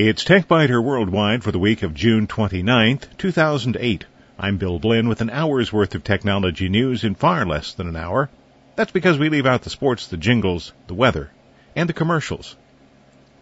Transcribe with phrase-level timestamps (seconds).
[0.00, 4.04] It's TechByter Worldwide for the week of June 29th, 2008.
[4.38, 7.96] I'm Bill Blinn with an hour's worth of technology news in far less than an
[7.96, 8.30] hour.
[8.76, 11.32] That's because we leave out the sports, the jingles, the weather,
[11.74, 12.54] and the commercials.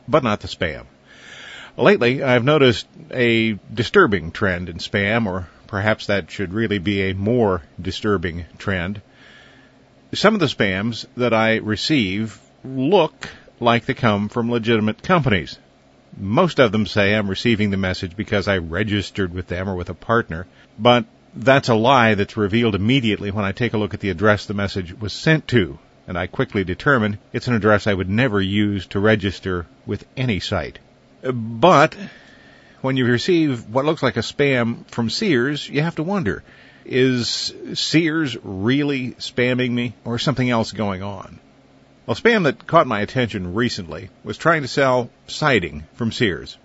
[0.08, 0.86] But not the spam.
[1.76, 7.14] Lately, I've noticed a disturbing trend in spam, or perhaps that should really be a
[7.14, 9.02] more disturbing trend.
[10.14, 13.28] Some of the spams that I receive look
[13.60, 15.58] like they come from legitimate companies.
[16.16, 19.90] Most of them say I'm receiving the message because I registered with them or with
[19.90, 20.46] a partner,
[20.78, 21.04] but
[21.34, 24.54] that's a lie that's revealed immediately when I take a look at the address the
[24.54, 28.86] message was sent to, and I quickly determine it's an address I would never use
[28.88, 30.78] to register with any site.
[31.22, 31.94] But
[32.80, 36.42] when you receive what looks like a spam from Sears, you have to wonder,
[36.84, 41.40] is Sears really spamming me or something else going on?
[42.06, 46.56] Well, spam that caught my attention recently was trying to sell siding from Sears.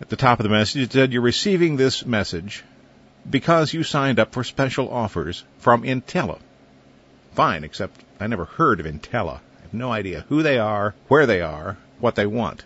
[0.00, 2.64] At the top of the message, it said, You're receiving this message
[3.28, 6.40] because you signed up for special offers from Intella.
[7.34, 9.38] Fine, except I never heard of Intella.
[9.58, 12.64] I have no idea who they are, where they are, what they want.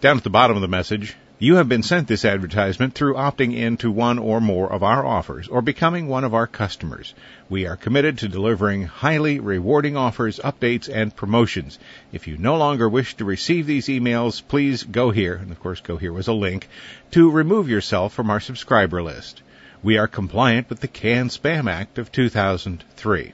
[0.00, 3.56] Down at the bottom of the message, you have been sent this advertisement through opting
[3.56, 7.14] in to one or more of our offers or becoming one of our customers.
[7.48, 11.78] We are committed to delivering highly rewarding offers, updates, and promotions.
[12.12, 15.80] If you no longer wish to receive these emails, please go here, and of course
[15.80, 16.68] go here was a link,
[17.12, 19.40] to remove yourself from our subscriber list.
[19.82, 23.32] We are compliant with the CAN Spam Act of 2003.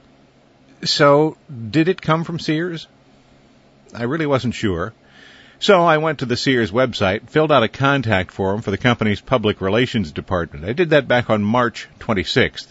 [0.85, 1.35] So,
[1.69, 2.87] did it come from Sears?
[3.93, 4.93] I really wasn't sure.
[5.59, 9.21] So I went to the Sears website, filled out a contact form for the company's
[9.21, 10.65] public relations department.
[10.65, 12.67] I did that back on March 26th.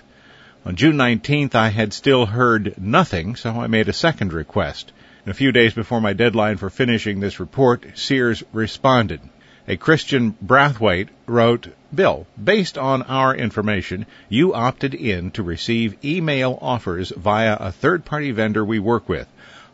[0.64, 4.92] On June 19th, I had still heard nothing, so I made a second request.
[5.24, 9.20] And a few days before my deadline for finishing this report, Sears responded.
[9.66, 16.56] A Christian Brathwaite wrote, Bill, based on our information, you opted in to receive email
[16.62, 19.26] offers via a third party vendor we work with.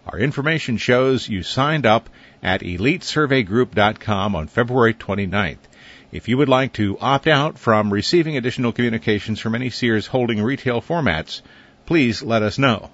[0.07, 2.09] Our information shows you signed up
[2.43, 5.59] at elitesurveygroup.com on February 29th.
[6.11, 10.43] If you would like to opt out from receiving additional communications from any Sears holding
[10.43, 11.41] retail formats,
[11.87, 12.91] please let us know.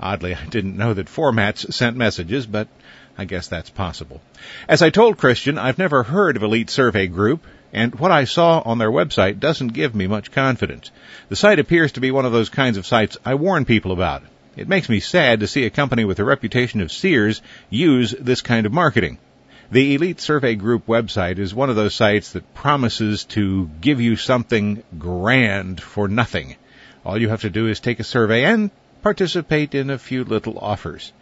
[0.00, 2.68] Oddly, I didn't know that formats sent messages, but
[3.16, 4.20] I guess that's possible.
[4.68, 8.60] As I told Christian, I've never heard of Elite Survey Group, and what I saw
[8.64, 10.90] on their website doesn't give me much confidence.
[11.28, 14.22] The site appears to be one of those kinds of sites I warn people about.
[14.56, 18.40] It makes me sad to see a company with the reputation of Sears use this
[18.40, 19.18] kind of marketing.
[19.70, 24.16] The Elite Survey Group website is one of those sites that promises to give you
[24.16, 26.56] something grand for nothing.
[27.04, 28.70] All you have to do is take a survey and
[29.02, 31.12] participate in a few little offers.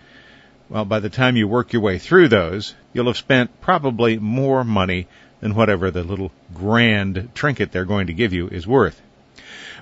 [0.69, 4.63] Well, by the time you work your way through those, you'll have spent probably more
[4.63, 5.09] money
[5.41, 9.01] than whatever the little grand trinket they're going to give you is worth.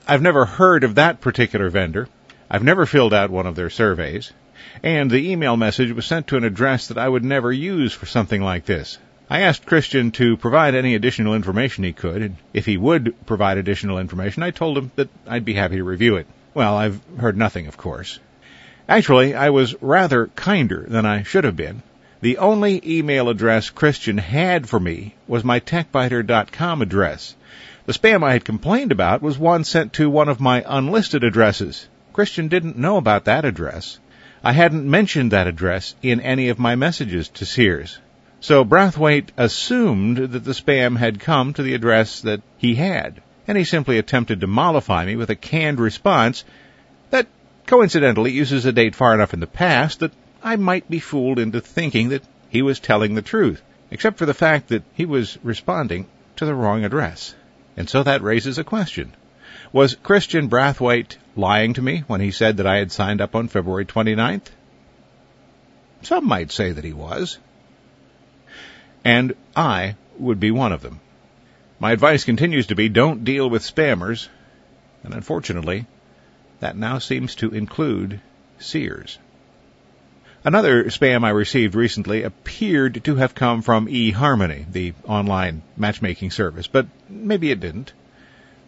[0.09, 2.09] I've never heard of that particular vendor,
[2.55, 4.31] I've never filled out one of their surveys,
[4.83, 8.05] and the email message was sent to an address that I would never use for
[8.05, 8.99] something like this.
[9.31, 13.57] I asked Christian to provide any additional information he could, and if he would provide
[13.57, 16.27] additional information, I told him that I'd be happy to review it.
[16.53, 18.19] Well, I've heard nothing, of course.
[18.87, 21.83] Actually, I was rather kinder than I should have been.
[22.21, 27.35] The only email address Christian had for me was my techbyter.com address.
[27.87, 31.89] The spam I had complained about was one sent to one of my unlisted addresses.
[32.13, 33.99] Christian didn't know about that address.
[34.45, 37.99] I hadn't mentioned that address in any of my messages to Sears.
[38.41, 43.57] So Brathwaite assumed that the spam had come to the address that he had, and
[43.57, 46.45] he simply attempted to mollify me with a canned response
[47.11, 47.29] that
[47.67, 50.13] coincidentally uses a date far enough in the past that
[50.43, 53.63] I might be fooled into thinking that he was telling the truth,
[53.93, 56.07] except for the fact that he was responding
[56.37, 57.35] to the wrong address.
[57.77, 59.13] And so that raises a question.
[59.73, 63.49] Was Christian Brathwaite lying to me when he said that I had signed up on
[63.49, 64.49] February 29th?
[66.03, 67.39] Some might say that he was.
[69.05, 71.01] And I would be one of them.
[71.81, 74.29] My advice continues to be don't deal with spammers,
[75.03, 75.87] and unfortunately,
[76.61, 78.21] that now seems to include
[78.59, 79.19] Sears.
[80.45, 86.67] Another spam I received recently appeared to have come from eHarmony, the online matchmaking service,
[86.67, 87.93] but maybe it didn't.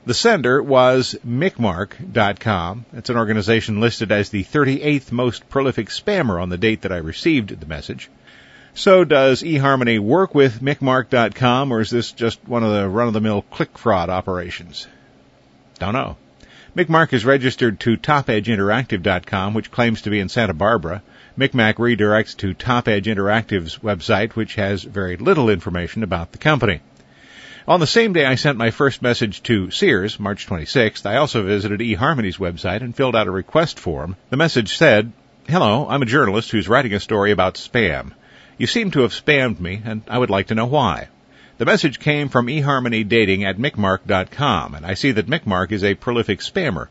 [0.06, 2.84] The sender was Micmark.com.
[2.92, 6.98] It's an organization listed as the 38th most prolific spammer on the date that I
[6.98, 8.10] received the message.
[8.74, 13.78] So does eHarmony work with Micmark.com or is this just one of the run-of-the-mill click
[13.78, 14.86] fraud operations?
[15.78, 16.18] Don't know.
[16.76, 21.02] Micmark is registered to TopEdgeInteractive.com, which claims to be in Santa Barbara.
[21.38, 26.82] Micmark redirects to Top Edge Interactive's website, which has very little information about the company.
[27.66, 31.44] On the same day I sent my first message to Sears, March 26th, I also
[31.44, 34.16] visited eHarmony's website and filled out a request form.
[34.28, 35.12] The message said,
[35.48, 38.12] Hello, I'm a journalist who's writing a story about spam.
[38.58, 41.08] You seem to have spammed me, and I would like to know why.
[41.56, 45.94] The message came from eHarmony Dating at Micmark.com, and I see that Micmark is a
[45.94, 46.88] prolific spammer.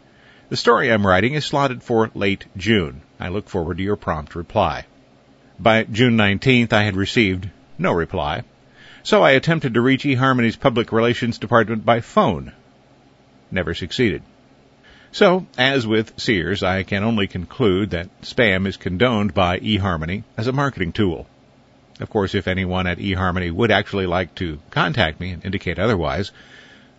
[0.49, 3.03] The story I'm writing is slotted for late June.
[3.19, 4.87] I look forward to your prompt reply.
[5.59, 7.47] By June 19th, I had received
[7.77, 8.41] no reply.
[9.05, 12.53] So I attempted to reach eHarmony's public relations department by phone.
[13.51, 14.23] Never succeeded.
[15.11, 20.47] So, as with Sears, I can only conclude that spam is condoned by eHarmony as
[20.47, 21.27] a marketing tool.
[21.99, 26.31] Of course, if anyone at eHarmony would actually like to contact me and indicate otherwise,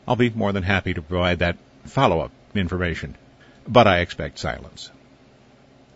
[0.07, 3.17] I'll be more than happy to provide that follow-up information.
[3.67, 4.91] But I expect silence.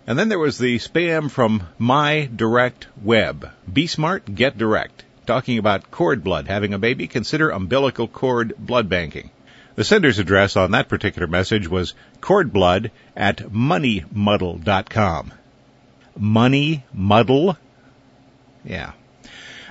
[0.06, 3.50] And then there was the spam from My Direct Web.
[3.70, 6.48] Be smart, get direct talking about cord blood.
[6.48, 9.28] Having a baby, consider umbilical cord blood banking.
[9.74, 15.32] The sender's address on that particular message was cordblood at moneymuddle.com.
[16.16, 17.58] Money muddle?
[18.64, 18.92] Yeah.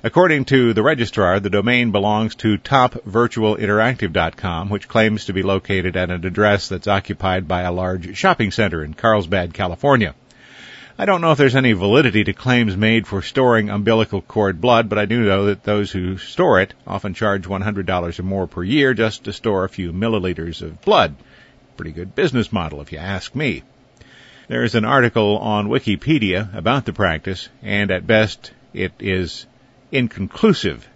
[0.04, 6.12] According to the registrar, the domain belongs to topvirtualinteractive.com, which claims to be located at
[6.12, 10.14] an address that's occupied by a large shopping center in Carlsbad, California.
[11.00, 14.90] I don't know if there's any validity to claims made for storing umbilical cord blood,
[14.90, 18.64] but I do know that those who store it often charge $100 or more per
[18.64, 21.16] year just to store a few milliliters of blood.
[21.76, 23.62] Pretty good business model if you ask me.
[24.48, 29.46] There's an article on Wikipedia about the practice, and at best it is
[29.92, 30.88] inconclusive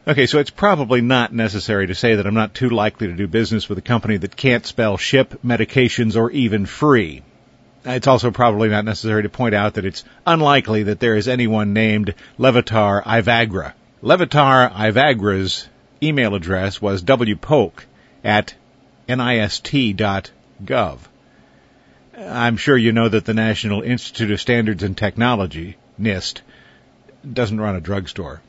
[0.08, 3.28] Okay, so it's probably not necessary to say that I'm not too likely to do
[3.28, 7.22] business with a company that can't spell ship, medications, or even free.
[7.86, 11.74] It's also probably not necessary to point out that it's unlikely that there is anyone
[11.74, 13.74] named Levitar Ivagra.
[14.02, 15.68] Levitar Ivagra's
[16.02, 17.84] email address was wpoke
[18.24, 18.54] at
[19.08, 20.98] nist.gov.
[22.20, 26.42] I'm sure you know that the National Institute of Standards and Technology, NIST,
[27.32, 28.42] doesn't run a drugstore.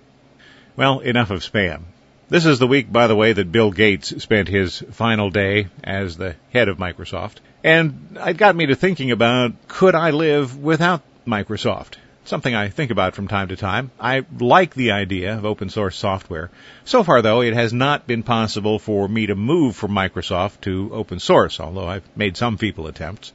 [0.75, 1.83] Well, enough of spam.
[2.29, 6.17] This is the week, by the way, that Bill Gates spent his final day as
[6.17, 7.37] the head of Microsoft.
[7.63, 11.95] And it got me to thinking about could I live without Microsoft?
[12.25, 13.93] Something I think about from time to time.
[14.01, 16.51] I like the idea of open source software.
[16.85, 20.91] So far though, it has not been possible for me to move from Microsoft to
[20.93, 23.33] open source, although I've made some feeble attempts.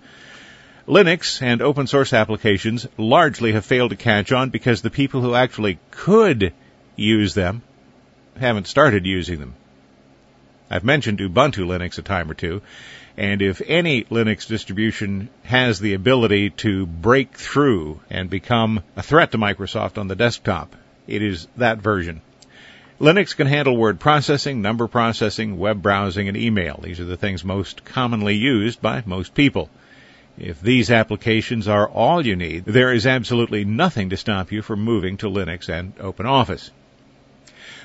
[0.88, 5.34] Linux and open source applications largely have failed to catch on because the people who
[5.34, 6.54] actually could
[6.96, 7.64] use them
[8.40, 9.56] haven't started using them.
[10.70, 12.62] I've mentioned Ubuntu Linux a time or two,
[13.18, 19.32] and if any Linux distribution has the ability to break through and become a threat
[19.32, 20.76] to Microsoft on the desktop,
[21.08, 22.22] it is that version.
[23.02, 26.80] Linux can handle word processing, number processing, web browsing, and email.
[26.84, 29.70] These are the things most commonly used by most people.
[30.38, 34.84] If these applications are all you need, there is absolutely nothing to stop you from
[34.84, 36.72] moving to Linux and OpenOffice.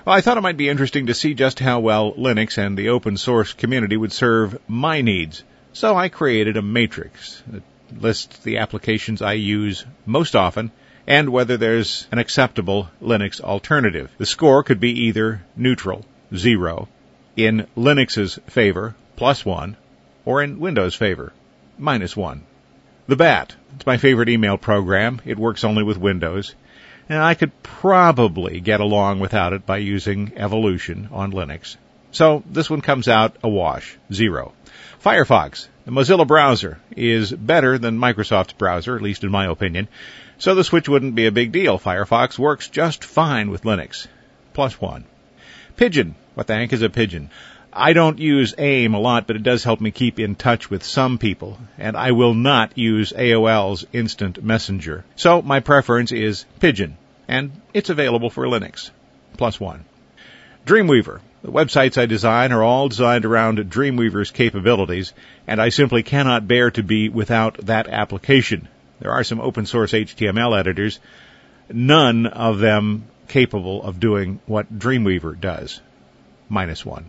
[0.05, 2.89] Well, I thought it might be interesting to see just how well Linux and the
[2.89, 5.45] open source community would serve my needs.
[5.73, 7.63] So I created a matrix that
[7.97, 10.73] lists the applications I use most often
[11.07, 14.11] and whether there's an acceptable Linux alternative.
[14.19, 16.05] The score could be either neutral,
[16.35, 16.89] zero,
[17.37, 19.77] in Linux's favor, plus one,
[20.25, 21.33] or in Windows' favor,
[21.81, 22.45] minus one.
[23.09, 23.57] The Bat.
[23.75, 25.21] It's my favorite email program.
[25.25, 26.55] It works only with Windows.
[27.11, 31.77] and I could probably get along without it by using Evolution on Linux.
[32.13, 34.53] So this one comes out a wash, zero.
[35.05, 39.89] Firefox, the Mozilla browser, is better than Microsoft's browser, at least in my opinion,
[40.39, 41.79] so the switch wouldn't be a big deal.
[41.79, 44.07] Firefox works just fine with Linux.
[44.53, 45.05] Plus one.
[45.77, 46.15] Pidgin.
[46.35, 47.31] What the heck is a pigeon?
[47.73, 50.83] I don't use AIM a lot, but it does help me keep in touch with
[50.83, 55.05] some people, and I will not use AOL's Instant Messenger.
[55.15, 56.97] So my preference is Pidgin,
[57.29, 58.91] and it's available for Linux.
[59.37, 59.85] Plus one.
[60.67, 61.21] Dreamweaver.
[61.43, 65.15] The websites I design are all designed around Dreamweaver's capabilities,
[65.47, 68.69] and I simply cannot bear to be without that application.
[68.99, 70.99] There are some open source HTML editors,
[71.73, 75.81] none of them capable of doing what Dreamweaver does.
[76.49, 77.07] Minus one.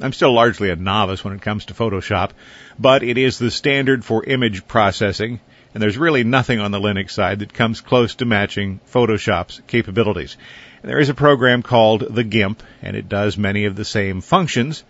[0.00, 2.30] I'm still largely a novice when it comes to Photoshop,
[2.78, 5.38] but it is the standard for image processing,
[5.72, 10.36] and there's really nothing on the Linux side that comes close to matching Photoshop's capabilities.
[10.82, 14.20] And There is a program called the GIMP, and it does many of the same
[14.20, 14.82] functions,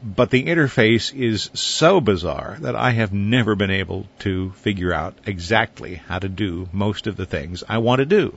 [0.00, 5.16] but the interface is so bizarre that I have never been able to figure out
[5.26, 8.36] exactly how to do most of the things I want to do.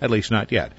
[0.00, 0.72] At least not yet.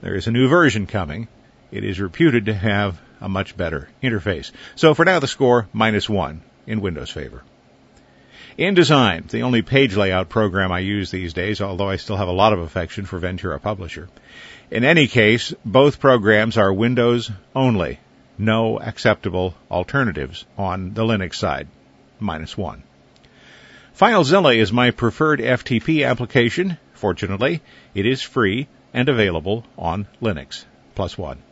[0.00, 1.28] There is a new version coming.
[1.70, 4.50] It is reputed to have a much better interface.
[4.74, 7.42] So for now, the score minus one in Windows favor.
[8.58, 12.32] InDesign, the only page layout program I use these days, although I still have a
[12.32, 14.10] lot of affection for Ventura Publisher.
[14.70, 17.98] In any case, both programs are Windows only.
[18.36, 21.68] No acceptable alternatives on the Linux side.
[22.20, 22.82] Minus one.
[23.98, 26.78] FileZilla is my preferred FTP application.
[26.94, 27.62] Fortunately,
[27.94, 30.64] it is free and available on Linux.
[30.94, 31.42] Plus one.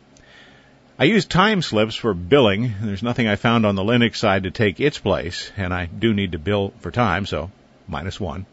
[1.01, 2.75] I use Timeslips for billing.
[2.79, 6.13] There's nothing I found on the Linux side to take its place, and I do
[6.13, 7.49] need to bill for time, so
[7.87, 8.45] minus one.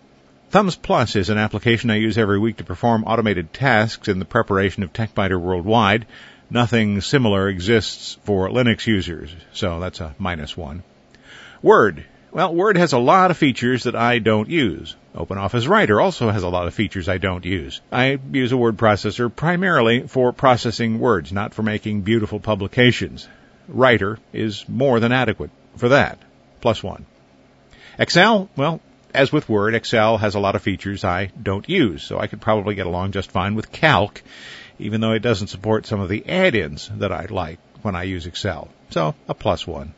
[0.49, 4.25] Thumbs Plus is an application I use every week to perform automated tasks in the
[4.25, 6.07] preparation of TechByter Worldwide.
[6.49, 10.85] Nothing similar exists for Linux users, so that's a minus one.
[11.61, 12.07] Word.
[12.33, 14.97] Well, Word has a lot of features that I don't use.
[15.19, 17.81] OpenOffice Writer also has a lot of features I don't use.
[17.91, 23.29] I use a word processor primarily for processing words, not for making beautiful publications.
[23.67, 26.19] Writer is more than adequate for that.
[26.61, 27.05] Plus one.
[27.99, 28.81] Excel, well,
[29.13, 32.41] as with Word, Excel has a lot of features I don't use, so I could
[32.41, 34.23] probably get along just fine with Calc,
[34.79, 38.27] even though it doesn't support some of the add-ins that I like when I use
[38.27, 38.69] Excel.
[38.91, 39.95] So, a plus one.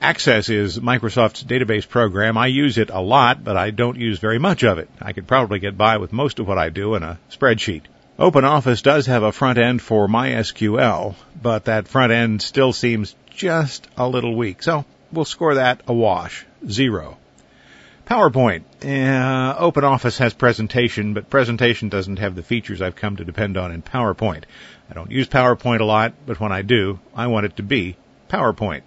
[0.00, 2.38] Access is Microsoft's database program.
[2.38, 4.88] I use it a lot, but I don't use very much of it.
[5.02, 7.82] I could probably get by with most of what I do in a spreadsheet.
[8.16, 13.88] OpenOffice does have a front end for MySQL, but that front end still seems just
[13.96, 14.62] a little weak.
[14.62, 16.46] So we'll score that a wash.
[16.68, 17.16] Zero.
[18.06, 18.62] PowerPoint.
[18.80, 23.72] Uh, OpenOffice has presentation, but presentation doesn't have the features I've come to depend on
[23.72, 24.44] in PowerPoint.
[24.88, 27.96] I don't use PowerPoint a lot, but when I do, I want it to be
[28.30, 28.82] PowerPoint.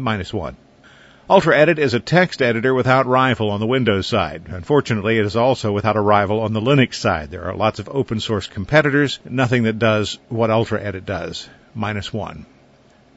[0.00, 0.56] Minus one.
[1.28, 4.42] UltraEdit is a text editor without rival on the Windows side.
[4.48, 7.30] Unfortunately, it is also without a rival on the Linux side.
[7.30, 11.48] There are lots of open source competitors, nothing that does what UltraEdit does.
[11.74, 12.44] Minus one.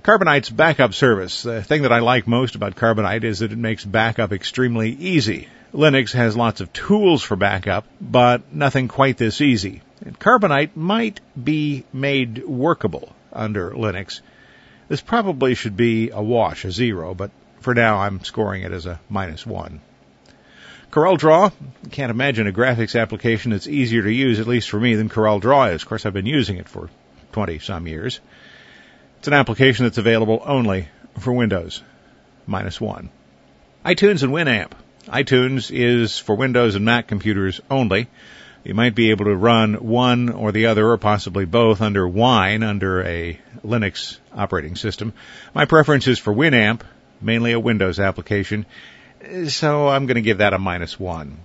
[0.03, 1.43] Carbonite's backup service.
[1.43, 5.49] The thing that I like most about Carbonite is that it makes backup extremely easy.
[5.73, 9.81] Linux has lots of tools for backup, but nothing quite this easy.
[10.05, 14.21] And Carbonite might be made workable under Linux.
[14.87, 18.85] This probably should be a wash, a zero, but for now I'm scoring it as
[18.85, 19.81] a minus one.
[20.91, 21.51] CorelDRAW,
[21.91, 25.73] can't imagine a graphics application that's easier to use, at least for me, than CorelDRAW
[25.73, 25.81] is.
[25.81, 26.89] Of course, I've been using it for
[27.33, 28.21] 20 some years.
[29.19, 30.87] It's an application that's available only
[31.19, 31.83] for Windows,
[32.45, 33.09] minus one.
[33.85, 34.71] iTunes and Winamp.
[35.07, 38.07] iTunes is for Windows and Mac computers only.
[38.63, 42.63] You might be able to run one or the other or possibly both under Wine
[42.63, 45.13] under a Linux operating system.
[45.53, 46.81] My preference is for Winamp,
[47.21, 48.65] mainly a Windows application,
[49.47, 51.37] so I'm going to give that a minus one.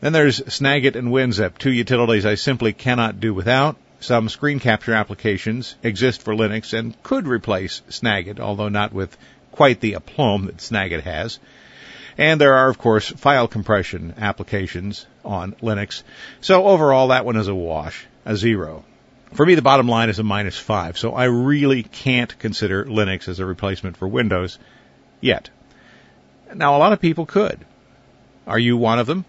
[0.00, 3.76] Then there's Snagit and WinZip, two utilities I simply cannot do without.
[4.00, 9.14] Some screen capture applications exist for Linux and could replace Snagit, although not with
[9.52, 11.38] quite the aplomb that Snagit has.
[12.20, 16.02] And there are, of course, file compression applications on Linux.
[16.42, 18.84] So overall, that one is a wash, a zero.
[19.32, 23.26] For me, the bottom line is a minus five, so I really can't consider Linux
[23.26, 24.58] as a replacement for Windows
[25.22, 25.48] yet.
[26.54, 27.58] Now, a lot of people could.
[28.46, 29.24] Are you one of them?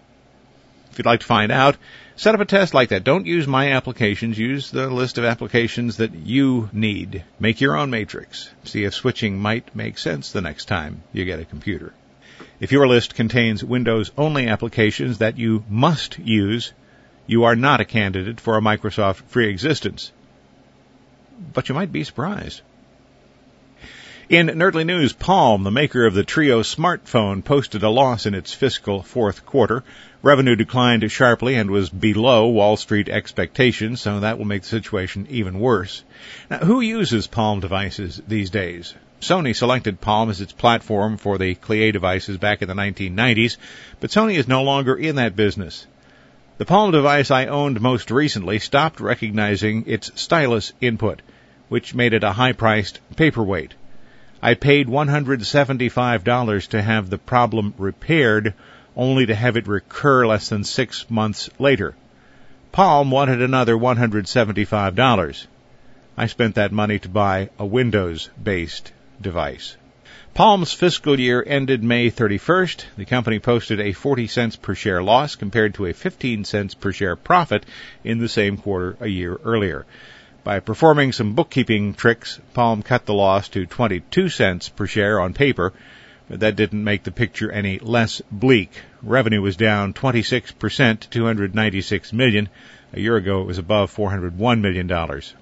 [0.90, 1.78] If you'd like to find out,
[2.16, 3.04] set up a test like that.
[3.04, 4.38] Don't use my applications.
[4.38, 7.24] Use the list of applications that you need.
[7.40, 8.50] Make your own matrix.
[8.64, 11.94] See if switching might make sense the next time you get a computer.
[12.62, 16.72] If your list contains Windows only applications that you must use,
[17.26, 20.12] you are not a candidate for a Microsoft free existence.
[21.52, 22.60] But you might be surprised.
[24.28, 28.54] In Nerdly News, Palm, the maker of the Treo smartphone, posted a loss in its
[28.54, 29.82] fiscal fourth quarter.
[30.22, 35.26] Revenue declined sharply and was below Wall Street expectations, so that will make the situation
[35.30, 36.04] even worse.
[36.48, 38.94] Now, who uses Palm devices these days?
[39.22, 43.56] Sony selected Palm as its platform for the Clie devices back in the 1990s,
[44.00, 45.86] but Sony is no longer in that business.
[46.58, 51.22] The Palm device I owned most recently stopped recognizing its stylus input,
[51.68, 53.74] which made it a high-priced paperweight.
[54.42, 58.54] I paid $175 to have the problem repaired,
[58.96, 61.94] only to have it recur less than six months later.
[62.72, 65.46] Palm wanted another $175.
[66.16, 68.90] I spent that money to buy a Windows-based
[69.22, 69.76] device.
[70.34, 72.84] Palm's fiscal year ended May 31st.
[72.96, 76.90] The company posted a 40 cents per share loss compared to a 15 cents per
[76.90, 77.66] share profit
[78.02, 79.84] in the same quarter a year earlier.
[80.42, 85.34] By performing some bookkeeping tricks, Palm cut the loss to 22 cents per share on
[85.34, 85.74] paper,
[86.30, 88.70] but that didn't make the picture any less bleak.
[89.02, 92.48] Revenue was down 26% to 296 million.
[92.94, 95.34] A year ago it was above 401 million dollars.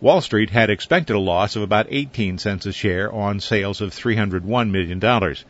[0.00, 3.92] Wall Street had expected a loss of about 18 cents a share on sales of
[3.92, 5.44] 301 million dollars.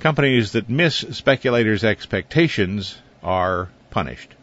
[0.00, 4.34] Companies that miss speculators' expectations are punished.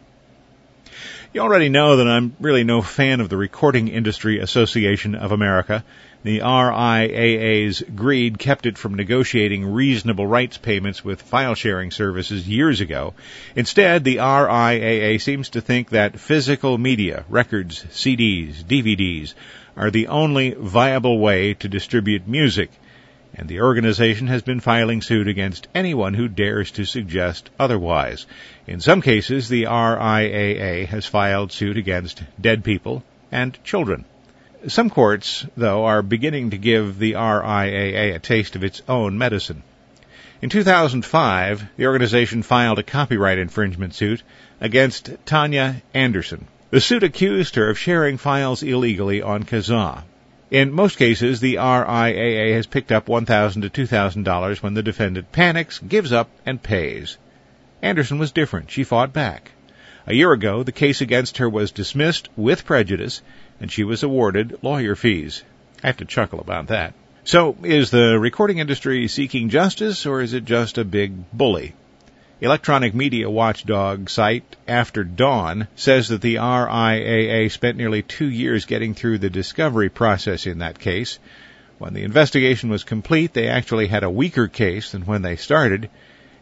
[1.32, 5.84] You already know that I'm really no fan of the Recording Industry Association of America.
[6.24, 12.80] The RIAA's greed kept it from negotiating reasonable rights payments with file sharing services years
[12.80, 13.12] ago.
[13.54, 19.34] Instead, the RIAA seems to think that physical media, records, CDs, DVDs,
[19.76, 22.70] are the only viable way to distribute music
[23.34, 28.26] and the organization has been filing suit against anyone who dares to suggest otherwise.
[28.66, 34.06] In some cases, the RIAA has filed suit against dead people and children.
[34.66, 39.62] Some courts, though, are beginning to give the RIAA a taste of its own medicine.
[40.40, 44.22] In 2005, the organization filed a copyright infringement suit
[44.62, 46.46] against Tanya Anderson.
[46.70, 50.04] The suit accused her of sharing files illegally on Kazaa.
[50.50, 55.78] In most cases, the RIAA has picked up $1,000 to $2,000 when the defendant panics,
[55.78, 57.18] gives up, and pays.
[57.82, 58.70] Anderson was different.
[58.70, 59.50] She fought back.
[60.06, 63.22] A year ago, the case against her was dismissed with prejudice,
[63.60, 65.42] and she was awarded lawyer fees.
[65.82, 66.94] I have to chuckle about that.
[67.24, 71.74] So, is the recording industry seeking justice, or is it just a big bully?
[72.40, 78.92] Electronic media watchdog site After Dawn says that the RIAA spent nearly two years getting
[78.92, 81.18] through the discovery process in that case.
[81.78, 85.88] When the investigation was complete, they actually had a weaker case than when they started,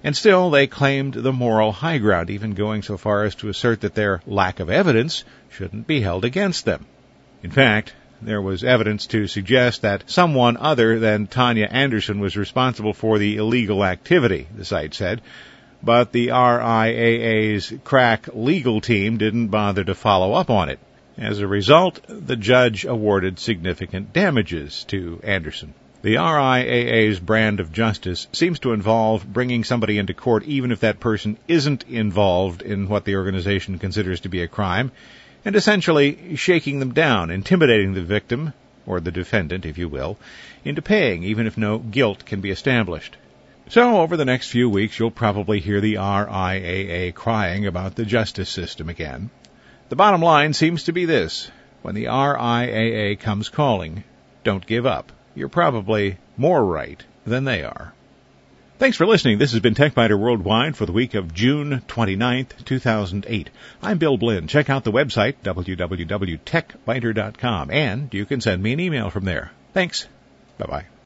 [0.03, 3.83] and still they claimed the moral high ground, even going so far as to assert
[3.83, 6.87] that their lack of evidence shouldn't be held against them.
[7.43, 12.93] In fact, there was evidence to suggest that someone other than Tanya Anderson was responsible
[12.93, 15.21] for the illegal activity, the site said,
[15.83, 20.79] but the RIAA's crack legal team didn't bother to follow up on it.
[21.19, 25.75] As a result, the judge awarded significant damages to Anderson.
[26.03, 31.01] The RIAA's brand of justice seems to involve bringing somebody into court even if that
[31.01, 34.93] person isn't involved in what the organization considers to be a crime,
[35.45, 38.53] and essentially shaking them down, intimidating the victim,
[38.87, 40.19] or the defendant, if you will,
[40.65, 43.17] into paying even if no guilt can be established.
[43.69, 48.51] So, over the next few weeks, you'll probably hear the RIAA crying about the justice
[48.51, 49.31] system again.
[49.89, 51.51] The bottom line seems to be this.
[51.83, 54.05] When the RIAA comes calling,
[54.45, 55.13] don't give up.
[55.35, 57.93] You're probably more right than they are.
[58.83, 59.39] Thanks for listening.
[59.39, 63.49] This has been TechByter Worldwide for the week of June 29th, 2008.
[63.81, 64.49] I'm Bill Blinn.
[64.49, 69.53] Check out the website, www.techbyter.com, and you can send me an email from there.
[69.73, 70.09] Thanks.
[70.59, 70.87] Bye-bye.